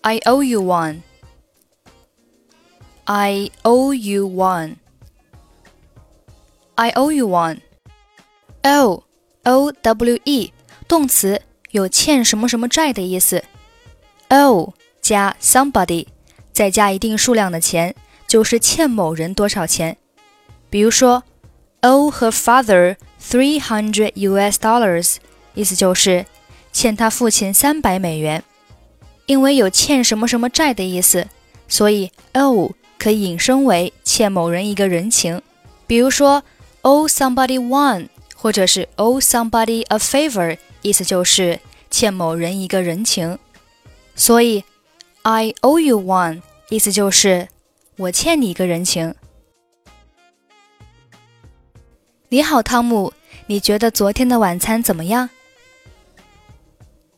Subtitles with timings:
[0.00, 1.02] I owe you one.
[3.04, 4.76] I owe you one.
[6.74, 7.60] I owe you one.
[8.62, 9.04] O
[9.44, 10.52] O W E
[10.88, 13.44] 动词有欠什么什么债的意思。
[14.30, 14.72] O
[15.02, 16.06] 加 somebody
[16.59, 17.95] 再加一定数量的钱，
[18.27, 19.95] 就是欠某人多少钱。
[20.69, 21.23] 比如说
[21.81, 24.59] ，owe her father three hundred U.S.
[24.59, 25.15] dollars，
[25.53, 26.25] 意思就是
[26.73, 28.43] 欠他父亲三百美元。
[29.25, 31.29] 因为有欠什么什么债的意思，
[31.69, 35.41] 所以 owe 可以引申为欠某人一个人情。
[35.87, 36.43] 比如说
[36.81, 43.39] ，owe somebody one，或者是 owe somebody a favor，意思就是欠某人一个人情。
[44.13, 44.65] 所以
[45.21, 46.41] ，I owe you one。
[46.68, 47.48] 意思就是
[47.96, 49.14] 我欠你一个人情。
[52.28, 53.12] 你好，汤姆，
[53.46, 55.30] 你觉得昨天的晚餐怎么样？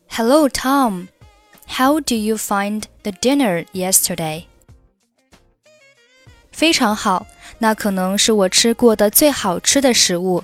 [0.09, 1.07] Hello, Tom.
[1.67, 4.45] How do you find the dinner yesterday?
[6.51, 7.27] 非常好，
[7.59, 10.43] 那可能是我吃过的最好吃的食物。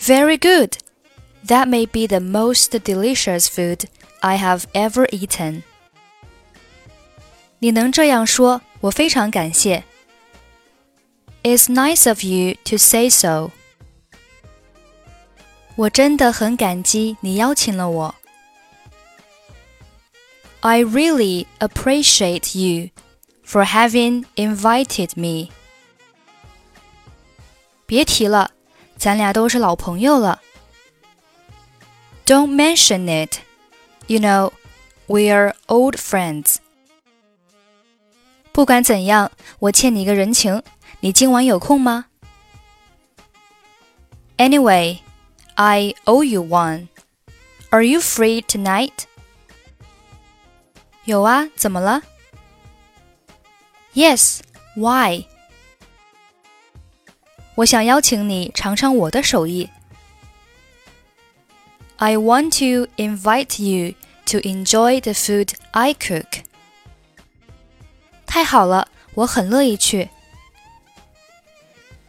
[0.00, 0.76] Very good.
[1.46, 3.84] That may be the most delicious food
[4.20, 5.62] I have ever eaten.
[7.64, 9.84] 你能这样说，我非常感谢。
[11.42, 13.50] It's nice of you to say so。
[15.76, 18.14] 我真的很感激你邀请了我。
[20.60, 22.90] I really appreciate you
[23.46, 25.50] for having invited me。
[27.86, 28.50] 别提了，
[28.98, 30.42] 咱俩都是老朋友了。
[32.26, 33.38] Don't mention it.
[34.06, 34.52] You know,
[35.08, 36.56] we're old friends.
[38.54, 40.62] 不管怎样，我欠你一个人情。
[41.00, 42.06] 你今晚有空吗？
[44.36, 44.98] Anyway,
[45.54, 46.88] I owe you one.
[47.70, 48.92] Are you free tonight?
[51.04, 52.02] 有啊，怎么了？
[53.94, 54.40] Yes,
[54.74, 55.26] why?
[57.56, 59.68] 我想邀请你尝尝我的手艺。
[61.96, 63.94] I want to invite you
[64.26, 66.44] to enjoy the food I cook.
[68.34, 70.08] 太好了，我很乐意去。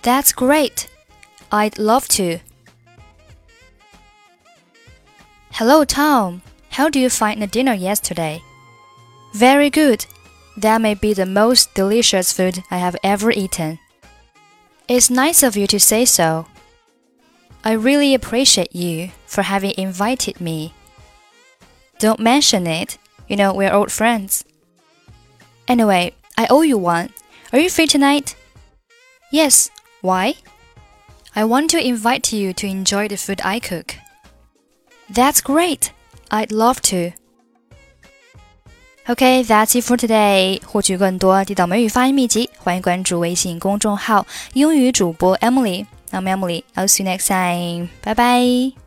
[0.03, 0.85] That's great.
[1.49, 2.41] I'd love to.
[5.53, 6.41] Hello, Tom.
[6.71, 8.41] How do you find the dinner yesterday?
[9.33, 10.05] Very good.
[10.57, 13.79] That may be the most delicious food I have ever eaten.
[14.87, 16.47] It's nice of you to say so.
[17.63, 20.73] I really appreciate you for having invited me.
[21.99, 22.97] Don't mention it.
[23.27, 24.43] You know, we're old friends.
[25.67, 27.09] Anyway, I owe you one.
[27.51, 28.35] Are you free tonight?
[29.31, 29.69] Yes.
[30.01, 30.35] Why?
[31.35, 33.95] I want to invite you to enjoy the food I cook.
[35.09, 35.91] That's great.
[36.29, 37.11] I'd love to.
[39.09, 40.61] Okay, that's it for today.
[40.65, 46.63] 获取更多地道美语发音秘籍，欢迎关注微信公众号“英语主播 Emily”。I'm Emily.
[46.75, 47.89] I'll see you next time.
[48.03, 48.84] Bye bye.